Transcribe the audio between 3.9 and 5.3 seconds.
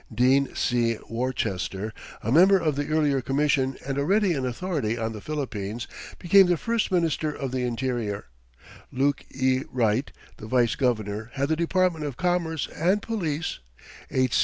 already an authority on the